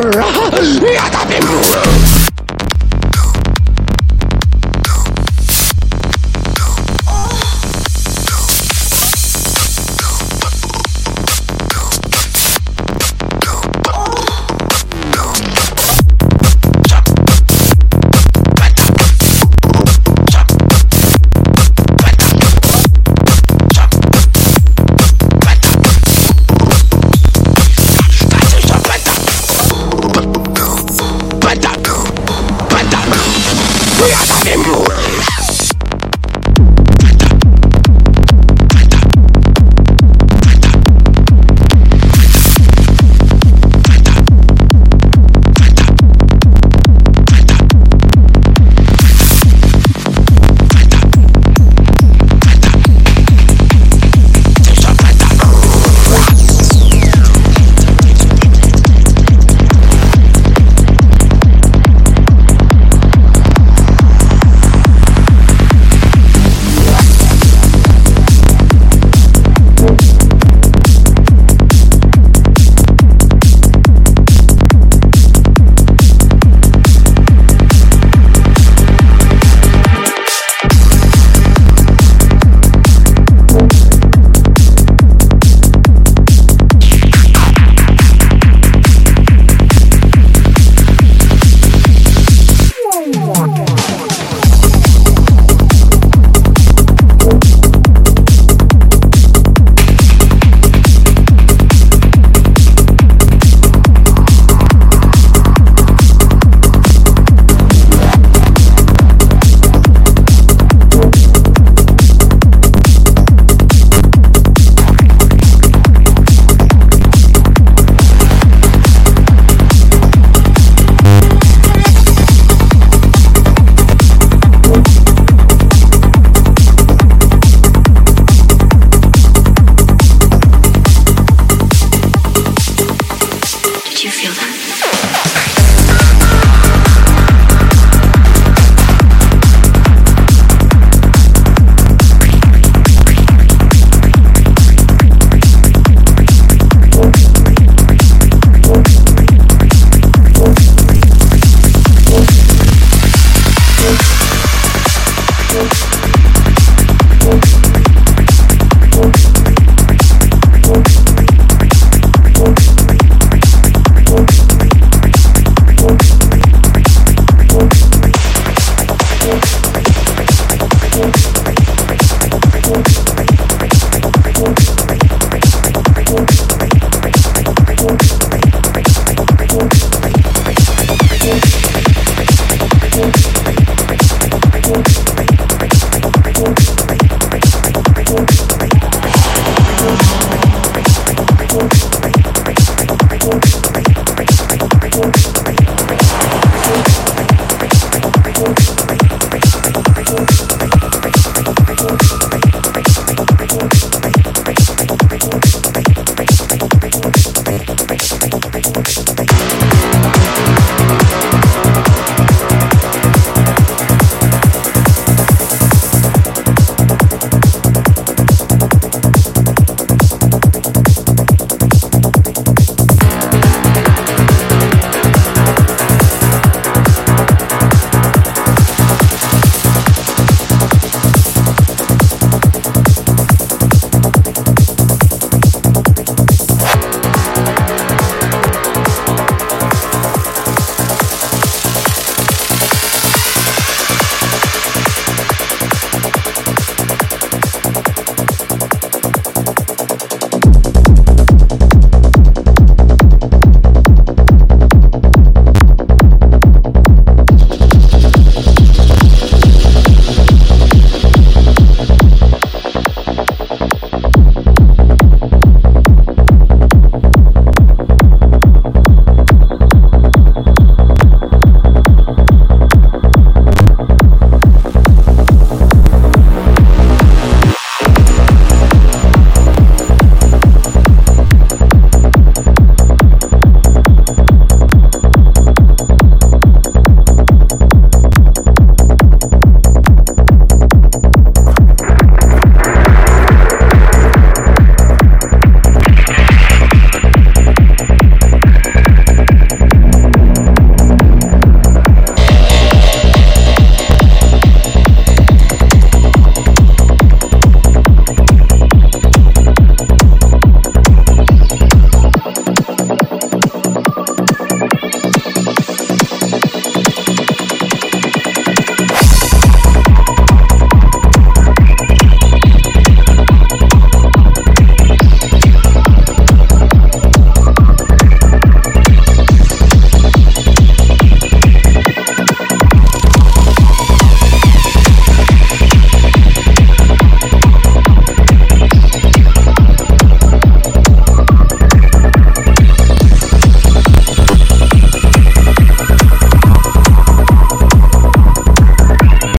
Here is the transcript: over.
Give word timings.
over. 0.00 2.11